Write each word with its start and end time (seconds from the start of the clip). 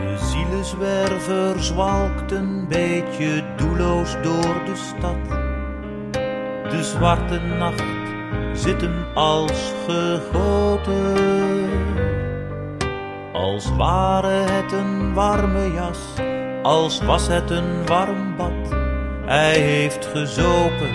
De 0.00 0.16
zielenzwerver 0.18 1.62
zwalkt 1.62 2.32
een 2.32 2.68
beetje 2.68 3.42
doelloos 3.56 4.12
door 4.22 4.64
de 4.64 4.74
stad. 4.74 5.38
De 6.70 6.82
zwarte 6.82 7.40
nacht 7.58 7.84
zit 8.52 8.80
hem 8.80 9.04
als 9.14 9.72
gegoten. 9.88 11.68
Als 13.32 13.76
ware 13.76 14.28
het 14.28 14.72
een 14.72 15.14
warme 15.14 15.72
jas, 15.72 15.98
als 16.62 17.00
was 17.00 17.26
het 17.26 17.50
een 17.50 17.86
warm 17.86 18.36
bad. 18.36 18.78
Hij 19.26 19.58
heeft 19.58 20.06
gezopen 20.06 20.94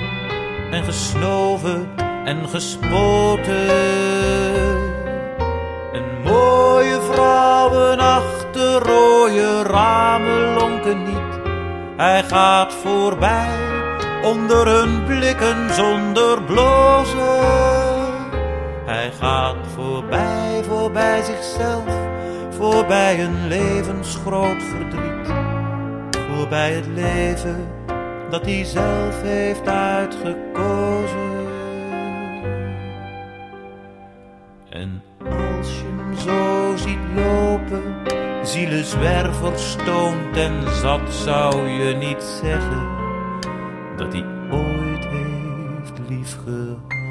en 0.72 0.84
gesnoven 0.84 1.88
en 2.26 2.50
gespoten. 2.50 3.95
Rode 9.26 9.64
ramen 9.64 10.54
lonken 10.54 11.04
niet. 11.04 11.40
Hij 11.98 12.24
gaat 12.24 12.74
voorbij 12.74 13.58
onder 14.24 14.68
hun 14.68 15.04
blikken 15.06 15.74
zonder 15.74 16.42
blozen. 16.44 17.54
Hij 18.86 19.12
gaat 19.12 19.68
voorbij, 19.76 20.64
voorbij 20.64 21.24
zichzelf, 21.24 21.84
voorbij 22.50 23.24
een 23.24 23.48
levensgroot 23.48 24.64
verdriet. 24.64 25.34
Voorbij 26.36 26.72
het 26.72 26.88
leven 26.88 27.68
dat 28.30 28.46
hij 28.46 28.64
zelf 28.64 29.22
heeft 29.22 29.68
uitgekozen. 29.68 31.34
En 34.70 35.04
als 35.60 35.68
je 35.68 35.86
hem 35.98 36.18
zo 36.18 36.74
ziet 36.76 37.00
lopen, 37.16 38.25
zielenzwerver 38.48 39.60
stoned 39.60 40.38
en 40.38 40.76
zat, 40.76 41.14
zou 41.14 41.68
je 41.68 41.96
niet 41.96 42.24
zeggen 42.42 42.88
dat 43.98 44.14
hij 44.14 44.26
ooit 44.52 45.06
heeft 45.06 46.10
liefgehad. 46.10 47.05